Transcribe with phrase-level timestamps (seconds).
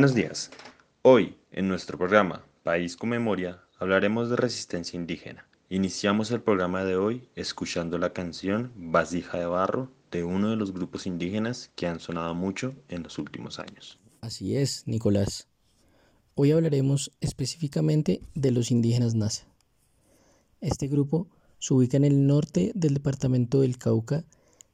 [0.00, 0.50] Buenos días.
[1.02, 5.46] Hoy, en nuestro programa País con Memoria, hablaremos de resistencia indígena.
[5.68, 10.72] Iniciamos el programa de hoy escuchando la canción Vasija de Barro de uno de los
[10.72, 14.00] grupos indígenas que han sonado mucho en los últimos años.
[14.22, 15.48] Así es, Nicolás.
[16.34, 19.48] Hoy hablaremos específicamente de los indígenas NASA.
[20.62, 24.24] Este grupo se ubica en el norte del departamento del Cauca,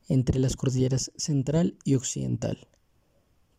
[0.08, 2.68] entre las cordilleras central y occidental,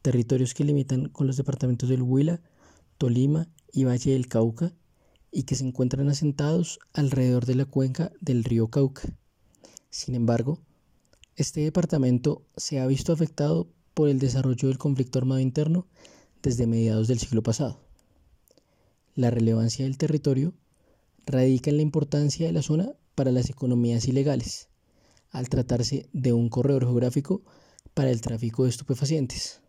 [0.08, 2.40] territorios que limitan con los departamentos del Huila,
[2.98, 4.74] Tolima y Valle del Cauca,
[5.34, 9.02] y que se encuentran asentados alrededor de la cuenca del río Cauca.
[9.90, 10.62] Sin embargo,
[11.36, 15.88] este departamento se ha visto afectado por el desarrollo del conflicto armado interno
[16.42, 17.82] desde mediados del siglo pasado.
[19.14, 20.54] La relevancia del territorio
[21.26, 24.70] radica en la importancia de la zona para las economías ilegales,
[25.32, 27.42] al tratarse de un corredor geográfico
[27.94, 29.60] para el tráfico de estupefacientes.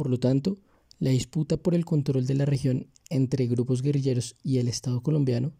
[0.00, 0.56] Por lo tanto,
[0.98, 5.52] la disputa por el control de la región entre grupos guerrilleros y el Estado colombiano,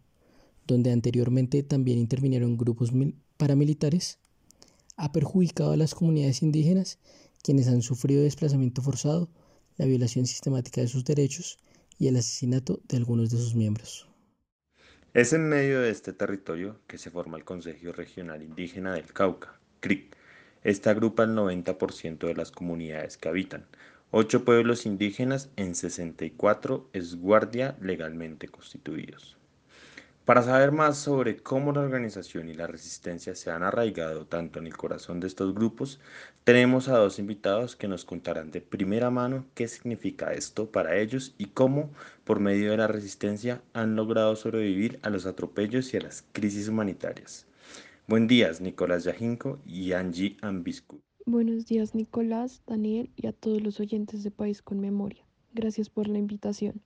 [0.65, 2.89] donde anteriormente también intervinieron grupos
[3.37, 4.17] paramilitares,
[4.97, 6.97] ha perjudicado a las comunidades indígenas
[7.43, 9.29] quienes han sufrido desplazamiento forzado,
[9.77, 11.59] la violación sistemática de sus derechos
[11.99, 14.09] y el asesinato de algunos de sus miembros.
[15.13, 19.59] Es en medio de este territorio que se forma el Consejo Regional Indígena del Cauca,
[19.81, 20.17] CRIC.
[20.63, 23.67] Este agrupa el 90% de las comunidades que habitan,
[24.13, 29.37] ocho pueblos indígenas en 64 esguardia legalmente constituidos.
[30.25, 34.67] Para saber más sobre cómo la organización y la resistencia se han arraigado tanto en
[34.67, 35.99] el corazón de estos grupos,
[36.43, 41.33] tenemos a dos invitados que nos contarán de primera mano qué significa esto para ellos
[41.37, 41.89] y cómo,
[42.25, 46.67] por medio de la resistencia, han logrado sobrevivir a los atropellos y a las crisis
[46.67, 47.47] humanitarias.
[48.07, 51.01] Buen días, Nicolás Yajinko y Angie Ambiscu.
[51.25, 55.25] Buenos días, Nicolás, Daniel y a todos los oyentes de País con Memoria.
[55.53, 56.81] Gracias por la invitación.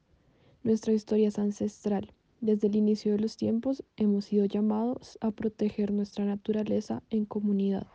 [0.64, 5.92] Nuestra historia es ancestral desde el inicio de los tiempos hemos sido llamados a proteger
[5.92, 7.88] nuestra naturaleza en comunidad.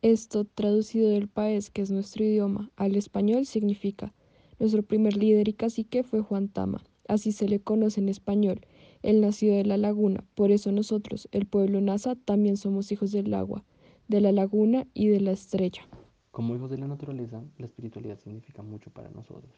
[0.00, 4.14] Esto traducido del país, que es nuestro idioma, al español significa
[4.58, 8.60] nuestro primer líder y cacique fue Juan Tama, así se le conoce en español.
[9.02, 13.32] Él nació de la laguna, por eso nosotros, el pueblo Nasa, también somos hijos del
[13.34, 13.64] agua
[14.08, 15.82] de la laguna y de la estrella.
[16.30, 19.52] Como hijos de la naturaleza, la espiritualidad significa mucho para nosotros.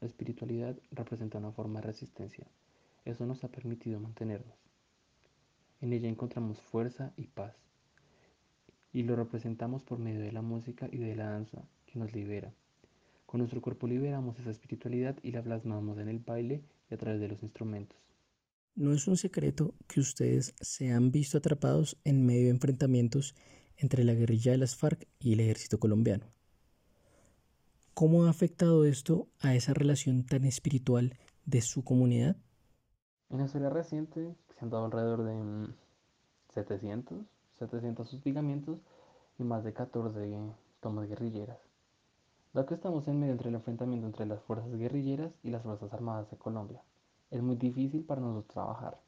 [0.00, 2.46] La espiritualidad representa una forma de resistencia.
[3.04, 4.56] Eso nos ha permitido mantenernos.
[5.80, 7.54] En ella encontramos fuerza y paz.
[8.92, 12.52] Y lo representamos por medio de la música y de la danza, que nos libera.
[13.32, 17.18] Con nuestro cuerpo liberamos esa espiritualidad y la plasmamos en el baile y a través
[17.18, 17.98] de los instrumentos.
[18.74, 23.34] No es un secreto que ustedes se han visto atrapados en medio de enfrentamientos
[23.78, 26.26] entre la guerrilla de las FARC y el ejército colombiano.
[27.94, 31.14] ¿Cómo ha afectado esto a esa relación tan espiritual
[31.46, 32.36] de su comunidad?
[33.30, 35.72] En la historia reciente se han dado alrededor de
[36.52, 37.24] 700, mm,
[37.58, 38.78] 700 hostigamientos
[39.38, 40.20] y más de 14
[40.82, 41.71] tomas guerrilleras.
[42.52, 45.90] Dado que estamos en medio entre el enfrentamiento entre las fuerzas guerrilleras y las Fuerzas
[45.94, 46.82] Armadas de Colombia,
[47.30, 48.98] es muy difícil para nosotros trabajar.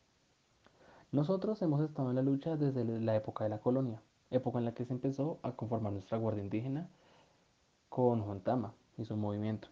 [1.12, 4.00] Nosotros hemos estado en la lucha desde la época de la colonia,
[4.30, 6.88] época en la que se empezó a conformar nuestra Guardia Indígena
[7.90, 9.68] con Juan Tama y su movimiento.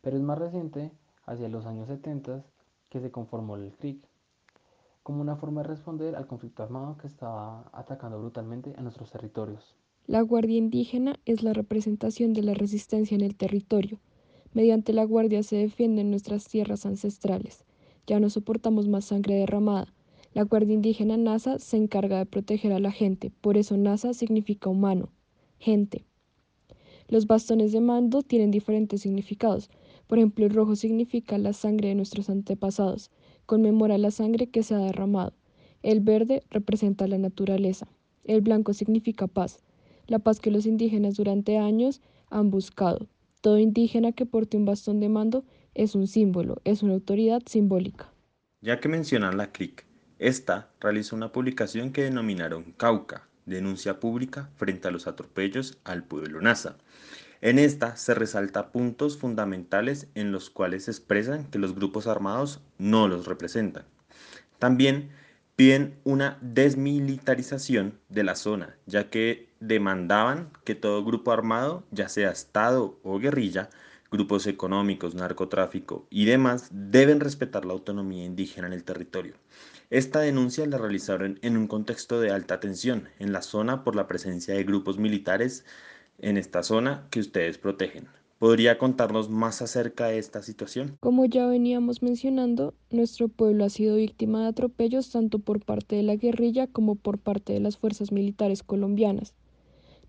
[0.00, 0.90] Pero es más reciente,
[1.26, 2.42] hacia los años 70,
[2.88, 4.02] que se conformó el CRIC,
[5.02, 9.76] como una forma de responder al conflicto armado que estaba atacando brutalmente a nuestros territorios.
[10.06, 14.00] La Guardia Indígena es la representación de la resistencia en el territorio,
[14.56, 17.66] Mediante la guardia se defienden nuestras tierras ancestrales.
[18.06, 19.92] Ya no soportamos más sangre derramada.
[20.32, 24.70] La Guardia Indígena NASA se encarga de proteger a la gente, por eso NASA significa
[24.70, 25.10] humano,
[25.58, 26.06] gente.
[27.08, 29.68] Los bastones de mando tienen diferentes significados.
[30.06, 33.10] Por ejemplo, el rojo significa la sangre de nuestros antepasados,
[33.44, 35.34] conmemora la sangre que se ha derramado.
[35.82, 37.88] El verde representa la naturaleza.
[38.24, 39.62] El blanco significa paz,
[40.06, 42.00] la paz que los indígenas durante años
[42.30, 43.08] han buscado.
[43.40, 45.44] Todo indígena que porte un bastón de mando
[45.74, 48.12] es un símbolo, es una autoridad simbólica.
[48.60, 49.84] Ya que mencionan la CLIC,
[50.18, 56.40] esta realizó una publicación que denominaron Cauca, denuncia pública frente a los atropellos al pueblo
[56.40, 56.76] NASA.
[57.42, 62.60] En esta se resalta puntos fundamentales en los cuales se expresan que los grupos armados
[62.78, 63.84] no los representan.
[64.58, 65.10] También
[65.56, 72.30] piden una desmilitarización de la zona, ya que demandaban que todo grupo armado, ya sea
[72.30, 73.70] Estado o guerrilla,
[74.10, 79.34] grupos económicos, narcotráfico y demás deben respetar la autonomía indígena en el territorio.
[79.88, 84.06] Esta denuncia la realizaron en un contexto de alta tensión en la zona por la
[84.06, 85.64] presencia de grupos militares
[86.18, 88.08] en esta zona que ustedes protegen.
[88.38, 90.98] ¿Podría contarnos más acerca de esta situación?
[91.00, 96.02] Como ya veníamos mencionando, nuestro pueblo ha sido víctima de atropellos tanto por parte de
[96.02, 99.32] la guerrilla como por parte de las fuerzas militares colombianas.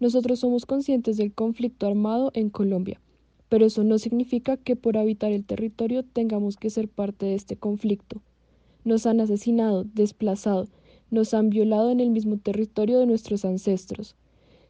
[0.01, 2.99] Nosotros somos conscientes del conflicto armado en Colombia,
[3.47, 7.55] pero eso no significa que por habitar el territorio tengamos que ser parte de este
[7.55, 8.21] conflicto.
[8.83, 10.67] Nos han asesinado, desplazado,
[11.11, 14.17] nos han violado en el mismo territorio de nuestros ancestros.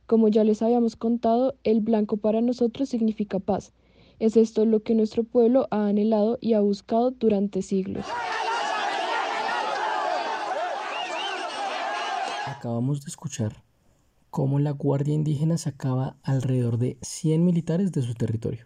[0.07, 3.74] Como ya les habíamos contado, el blanco para nosotros significa paz.
[4.19, 8.06] Es esto lo que nuestro pueblo ha anhelado y ha buscado durante siglos.
[12.45, 13.63] Acabamos de escuchar
[14.30, 18.65] cómo la Guardia Indígena sacaba alrededor de 100 militares de su territorio.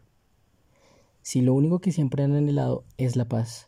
[1.23, 3.67] Si lo único que siempre han anhelado es la paz,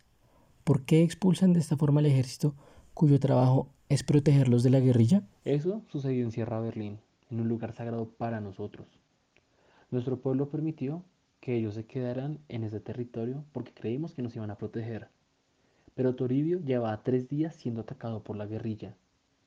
[0.64, 2.54] ¿por qué expulsan de esta forma al ejército
[2.94, 5.24] cuyo trabajo es protegerlos de la guerrilla?
[5.44, 7.00] Eso sucedió en Sierra Berlín,
[7.30, 8.88] en un lugar sagrado para nosotros.
[9.92, 11.04] Nuestro pueblo permitió
[11.40, 15.10] que ellos se quedaran en ese territorio porque creímos que nos iban a proteger.
[15.94, 18.96] Pero Toribio llevaba tres días siendo atacado por la guerrilla,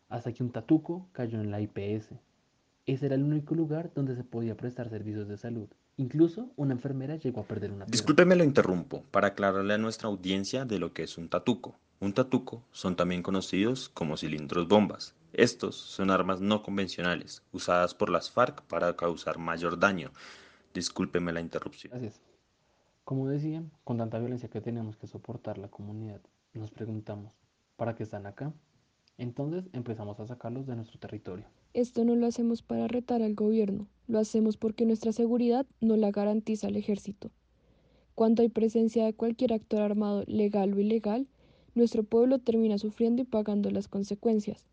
[0.09, 2.11] hasta que un tatuco cayó en la IPS.
[2.87, 5.69] Ese era el único lugar donde se podía prestar servicios de salud.
[5.97, 7.93] Incluso una enfermera llegó a perder una pierna.
[7.93, 11.75] Discúlpeme lo interrumpo para aclararle a nuestra audiencia de lo que es un tatuco.
[11.99, 15.15] Un tatuco son también conocidos como cilindros bombas.
[15.37, 20.11] Estos son armas no convencionales, usadas por las FARC para causar mayor daño.
[20.73, 21.91] Discúlpeme la interrupción.
[21.91, 22.23] Gracias.
[23.05, 26.23] Como decía, con tanta violencia que tenemos que soportar la comunidad,
[26.55, 27.35] nos preguntamos,
[27.77, 28.55] ¿para qué están acá?
[29.19, 31.45] Entonces empezamos a sacarlos de nuestro territorio.
[31.75, 36.13] Esto no lo hacemos para retar al gobierno, lo hacemos porque nuestra seguridad no la
[36.13, 37.31] garantiza el ejército.
[38.15, 41.29] Cuando hay presencia de cualquier actor armado, legal o ilegal,
[41.75, 44.65] nuestro pueblo termina sufriendo y pagando las consecuencias.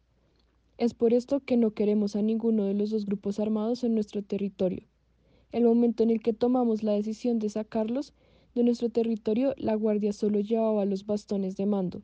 [0.79, 4.23] Es por esto que no queremos a ninguno de los dos grupos armados en nuestro
[4.23, 4.83] territorio.
[5.51, 8.13] El momento en el que tomamos la decisión de sacarlos
[8.55, 12.01] de nuestro territorio, la Guardia solo llevaba los bastones de mando.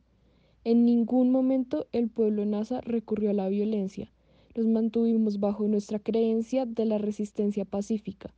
[0.64, 4.12] En ningún momento el pueblo NASA recurrió a la violencia.
[4.56, 8.34] Nos mantuvimos bajo nuestra creencia de la resistencia pacífica.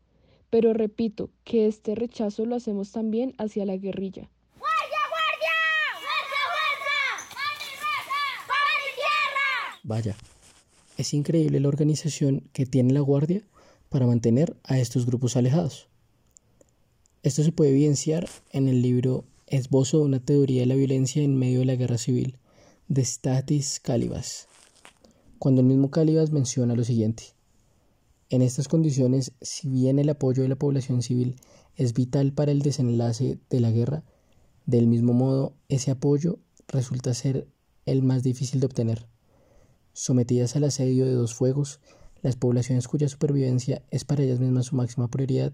[0.49, 4.29] Pero repito que este rechazo lo hacemos también hacia la guerrilla.
[9.83, 10.15] Vaya,
[10.97, 13.41] es increíble la organización que tiene la Guardia
[13.89, 15.87] para mantener a estos grupos alejados.
[17.23, 21.35] Esto se puede evidenciar en el libro Esbozo de una teoría de la violencia en
[21.35, 22.37] medio de la guerra civil
[22.87, 24.47] de Statis Calibas,
[25.39, 27.23] cuando el mismo Calibas menciona lo siguiente.
[28.29, 31.37] En estas condiciones, si bien el apoyo de la población civil
[31.75, 34.03] es vital para el desenlace de la guerra,
[34.65, 36.37] del mismo modo ese apoyo
[36.67, 37.47] resulta ser
[37.85, 39.07] el más difícil de obtener.
[39.93, 41.79] Sometidas al asedio de dos fuegos,
[42.21, 45.53] las poblaciones cuya supervivencia es para ellas mismas su máxima prioridad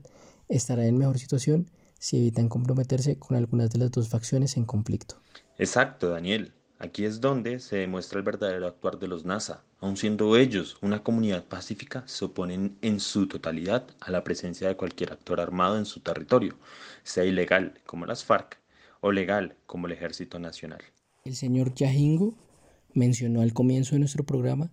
[0.50, 1.70] estarán en mejor situación
[2.00, 5.20] si evitan comprometerse con algunas de las dos facciones en conflicto.
[5.58, 6.54] Exacto, Daniel.
[6.80, 9.64] Aquí es donde se demuestra el verdadero actuar de los NASA.
[9.80, 14.78] Aun siendo ellos una comunidad pacífica, se oponen en su totalidad a la presencia de
[14.78, 16.56] cualquier actor armado en su territorio,
[17.04, 18.60] sea ilegal como las FARC
[19.02, 20.84] o legal como el Ejército Nacional.
[21.26, 22.36] El señor Yajingo
[22.98, 24.72] mencionó al comienzo de nuestro programa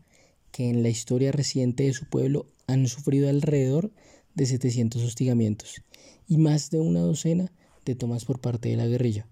[0.51, 3.93] que en la historia reciente de su pueblo han sufrido alrededor
[4.35, 5.83] de 700 hostigamientos
[6.27, 7.53] y más de una docena
[7.85, 9.27] de tomas por parte de la guerrilla.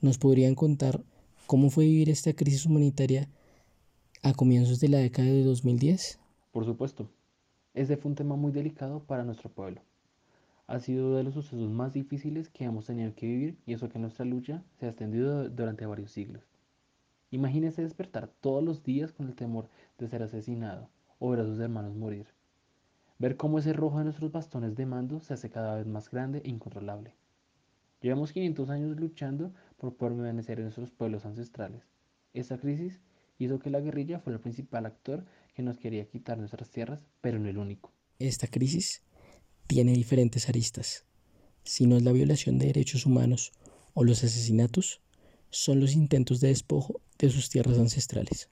[0.00, 1.04] ¿Nos podrían contar
[1.46, 3.28] cómo fue vivir esta crisis humanitaria
[4.22, 6.18] a comienzos de la década de 2010?
[6.50, 7.10] Por supuesto,
[7.74, 9.82] ese fue un tema muy delicado para nuestro pueblo.
[10.66, 13.98] Ha sido de los sucesos más difíciles que hemos tenido que vivir y eso que
[13.98, 16.49] nuestra lucha se ha extendido durante varios siglos.
[17.30, 19.68] Imagínese despertar todos los días con el temor
[19.98, 22.26] de ser asesinado o ver a sus hermanos morir.
[23.18, 26.42] Ver cómo ese rojo de nuestros bastones de mando se hace cada vez más grande
[26.44, 27.14] e incontrolable.
[28.00, 31.82] Llevamos 500 años luchando por permanecer en nuestros pueblos ancestrales.
[32.32, 33.00] Esta crisis
[33.38, 37.38] hizo que la guerrilla fuera el principal actor que nos quería quitar nuestras tierras, pero
[37.38, 37.92] no el único.
[38.18, 39.02] Esta crisis
[39.66, 41.04] tiene diferentes aristas.
[41.62, 43.52] Si no es la violación de derechos humanos
[43.92, 45.02] o los asesinatos,
[45.50, 48.48] son los intentos de despojo de sus tierras ancestrales.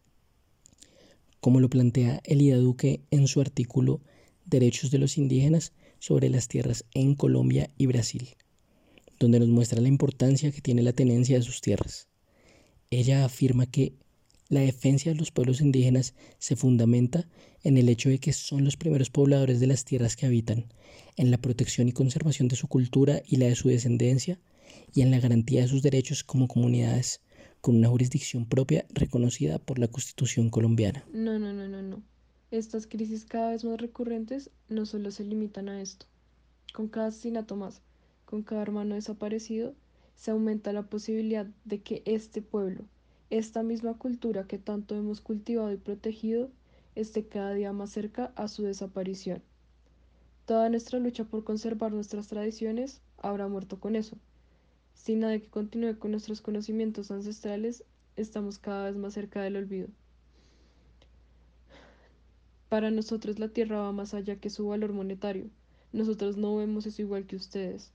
[1.41, 4.01] Como lo plantea Elida Duque en su artículo
[4.45, 8.37] Derechos de los indígenas sobre las tierras en Colombia y Brasil,
[9.19, 12.09] donde nos muestra la importancia que tiene la tenencia de sus tierras.
[12.91, 13.93] Ella afirma que
[14.51, 17.29] La defensa de los pueblos indígenas se fundamenta
[17.63, 20.73] en el hecho de que son los primeros pobladores de las tierras que habitan,
[21.17, 24.41] en la protección y conservación de su cultura y la de su descendencia,
[24.95, 27.21] y en la garantía de sus derechos como comunidades,
[27.61, 31.05] con una jurisdicción propia reconocida por la Constitución colombiana.
[31.13, 32.03] No, no, no, no, no.
[32.51, 36.07] Estas crisis cada vez más recurrentes no solo se limitan a esto.
[36.73, 37.83] Con cada asesinato más,
[38.25, 39.75] con cada hermano desaparecido,
[40.15, 42.85] se aumenta la posibilidad de que este pueblo,
[43.31, 46.51] esta misma cultura que tanto hemos cultivado y protegido,
[46.95, 49.43] esté cada día más cerca a su desaparición.
[50.47, 54.17] Toda nuestra lucha por conservar nuestras tradiciones habrá muerto con eso.
[54.99, 57.85] Sin nadie que continúe con nuestros conocimientos ancestrales,
[58.17, 59.89] estamos cada vez más cerca del olvido.
[62.69, 65.47] Para nosotros la tierra va más allá que su valor monetario.
[65.93, 67.93] Nosotros no vemos eso igual que ustedes.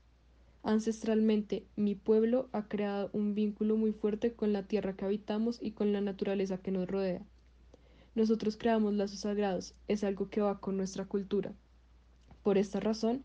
[0.62, 5.72] Ancestralmente, mi pueblo ha creado un vínculo muy fuerte con la tierra que habitamos y
[5.72, 7.22] con la naturaleza que nos rodea.
[8.14, 11.52] Nosotros creamos lazos sagrados, es algo que va con nuestra cultura.
[12.42, 13.22] Por esta razón,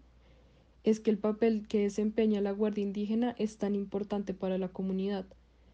[0.83, 5.25] es que el papel que desempeña la Guardia Indígena es tan importante para la comunidad.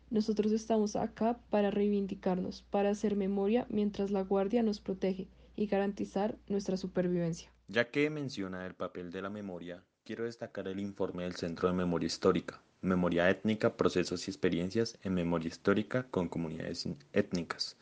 [0.09, 6.37] Nosotros estamos acá para reivindicarnos, para hacer memoria mientras la Guardia nos protege y garantizar
[6.47, 7.51] nuestra supervivencia.
[7.67, 11.73] Ya que menciona el papel de la memoria, quiero destacar el informe del Centro de
[11.73, 17.75] Memoria Histórica, Memoria Étnica, Procesos y Experiencias en Memoria Histórica con Comunidades Étnicas.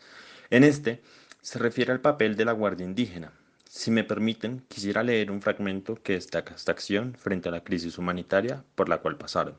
[0.49, 1.01] En este
[1.41, 3.33] se refiere al papel de la Guardia Indígena.
[3.75, 7.97] Si me permiten, quisiera leer un fragmento que destaca esta acción frente a la crisis
[7.97, 9.57] humanitaria por la cual pasaron.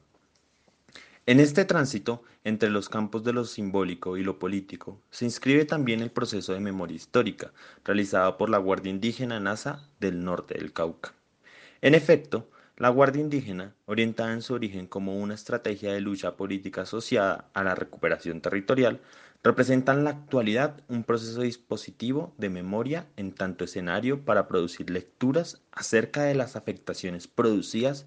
[1.26, 6.00] En este tránsito entre los campos de lo simbólico y lo político se inscribe también
[6.00, 7.50] el proceso de memoria histórica
[7.84, 11.12] realizado por la Guardia Indígena NASA del norte del Cauca.
[11.82, 16.82] En efecto, la Guardia Indígena, orientada en su origen como una estrategia de lucha política
[16.82, 19.00] asociada a la recuperación territorial,
[19.44, 25.60] representa en la actualidad un proceso dispositivo de memoria en tanto escenario para producir lecturas
[25.70, 28.06] acerca de las afectaciones producidas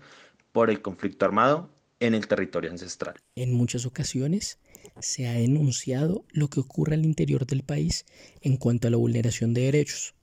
[0.52, 3.16] por el conflicto armado en el territorio ancestral.
[3.36, 4.60] En muchas ocasiones
[5.00, 8.06] se ha denunciado lo que ocurre al interior del país
[8.42, 10.16] en cuanto a la vulneración de derechos.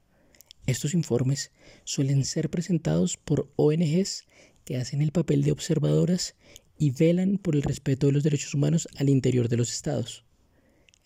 [0.66, 1.52] Estos informes
[1.84, 4.24] suelen ser presentados por ONGs
[4.64, 6.34] que hacen el papel de observadoras
[6.76, 10.24] y velan por el respeto de los derechos humanos al interior de los estados.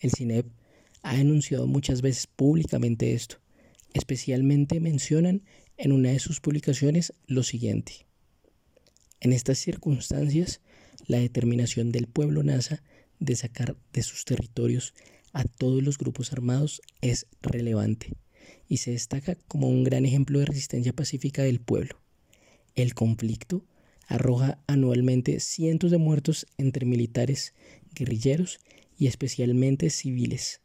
[0.00, 0.46] El CINEP
[1.02, 3.36] ha denunciado muchas veces públicamente esto.
[3.94, 5.42] Especialmente mencionan
[5.76, 8.06] en una de sus publicaciones lo siguiente.
[9.20, 10.60] En estas circunstancias,
[11.06, 12.82] la determinación del pueblo NASA
[13.18, 14.94] de sacar de sus territorios
[15.32, 18.14] a todos los grupos armados es relevante
[18.68, 22.00] y se destaca como un gran ejemplo de resistencia pacífica del pueblo.
[22.74, 23.64] El conflicto
[24.06, 27.54] arroja anualmente cientos de muertos entre militares,
[27.94, 28.60] guerrilleros
[28.98, 30.60] y especialmente civiles.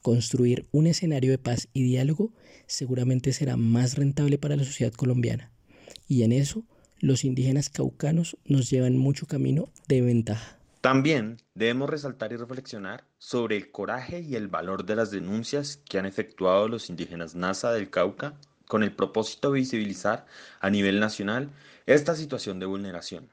[0.00, 2.32] Construir un escenario de paz y diálogo
[2.66, 5.50] seguramente será más rentable para la sociedad colombiana,
[6.08, 6.64] y en eso
[7.00, 10.58] los indígenas caucanos nos llevan mucho camino de ventaja.
[10.80, 15.98] También debemos resaltar y reflexionar sobre el coraje y el valor de las denuncias que
[15.98, 18.34] han efectuado los indígenas NASA del Cauca
[18.66, 20.26] con el propósito de visibilizar
[20.60, 21.50] a nivel nacional
[21.86, 23.30] esta situación de vulneración.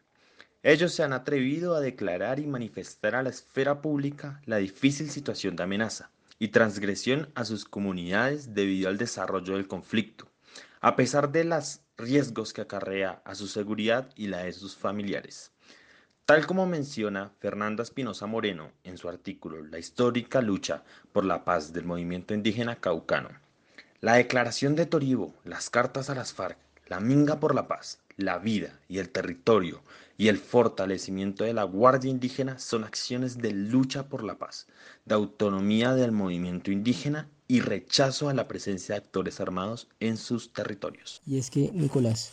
[0.62, 5.56] Ellos se han atrevido a declarar y manifestar a la esfera pública la difícil situación
[5.56, 10.28] de amenaza y transgresión a sus comunidades debido al desarrollo del conflicto,
[10.82, 15.54] a pesar de los riesgos que acarrea a su seguridad y la de sus familiares.
[16.25, 21.72] Tal como menciona Fernanda Espinosa Moreno en su artículo La histórica lucha por la paz
[21.72, 23.30] del movimiento indígena caucano,
[24.01, 26.58] la declaración de Toribo, las cartas a las FARC,
[26.89, 29.84] la minga por la paz, la vida y el territorio
[30.17, 34.67] y el fortalecimiento de la Guardia Indígena son acciones de lucha por la paz,
[35.05, 40.51] de autonomía del movimiento indígena y rechazo a la presencia de actores armados en sus
[40.51, 41.22] territorios.
[41.25, 42.31] Y es que, Nicolás,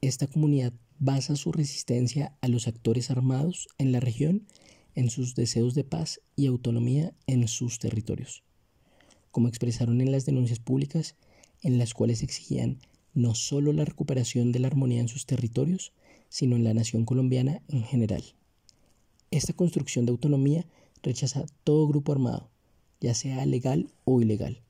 [0.00, 4.46] esta comunidad basa su resistencia a los actores armados en la región
[4.94, 8.42] en sus deseos de paz y autonomía en sus territorios,
[9.30, 11.14] como expresaron en las denuncias públicas
[11.62, 12.78] en las cuales exigían
[13.14, 15.92] no solo la recuperación de la armonía en sus territorios,
[16.28, 18.22] sino en la nación colombiana en general.
[19.30, 20.66] Esta construcción de autonomía
[21.02, 22.50] rechaza todo grupo armado,
[23.00, 24.60] ya sea legal o ilegal,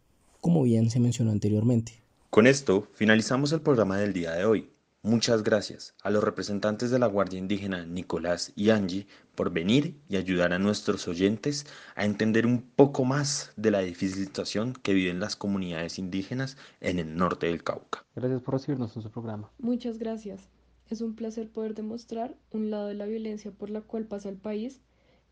[0.40, 2.02] como bien se mencionó anteriormente.
[2.30, 4.70] Con esto finalizamos el programa del día de hoy.
[5.04, 10.14] Muchas gracias a los representantes de la Guardia Indígena Nicolás y Angie por venir y
[10.14, 11.66] ayudar a nuestros oyentes
[11.96, 17.00] a entender un poco más de la difícil situación que viven las comunidades indígenas en
[17.00, 18.04] el norte del Cauca.
[18.14, 19.50] Gracias por recibirnos en su programa.
[19.58, 20.48] Muchas gracias.
[20.88, 24.36] Es un placer poder demostrar un lado de la violencia por la cual pasa el
[24.36, 24.82] país,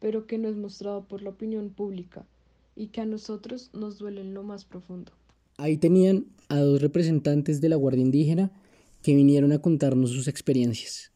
[0.00, 2.26] pero que no es mostrado por la opinión pública
[2.74, 5.12] y que a nosotros nos duele en lo más profundo.
[5.58, 8.50] Ahí tenían a dos representantes de la Guardia Indígena
[9.02, 11.12] que vinieron a contarnos sus experiencias.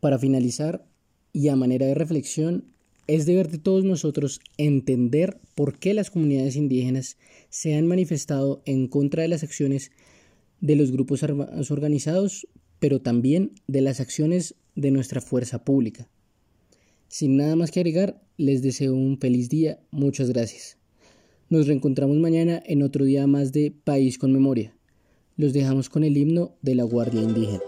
[0.00, 0.86] Para finalizar,
[1.32, 2.64] y a manera de reflexión,
[3.06, 7.18] es deber de todos nosotros entender por qué las comunidades indígenas
[7.50, 9.90] se han manifestado en contra de las acciones
[10.60, 16.08] de los grupos organizados, pero también de las acciones de nuestra fuerza pública.
[17.08, 19.78] Sin nada más que agregar, les deseo un feliz día.
[19.90, 20.78] Muchas gracias.
[21.50, 24.73] Nos reencontramos mañana en otro día más de País con Memoria.
[25.36, 27.58] Los dejamos con el himno de la Guardia Indígena.